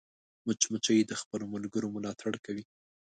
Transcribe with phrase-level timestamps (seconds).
[0.45, 2.63] مچمچۍ د خپلو ملګرو ملاتړ کوي